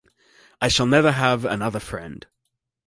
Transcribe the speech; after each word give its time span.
I 0.59 0.67
shall 0.67 0.87
never 0.87 1.11
have 1.11 1.45
another 1.45 1.79
friend. 1.79 2.25